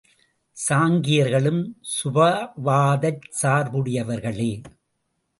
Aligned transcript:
சாங்கியர்களும் 0.57 1.59
சுபாவவாதச் 1.91 3.27
சார்புடையவர்களே. 3.41 4.49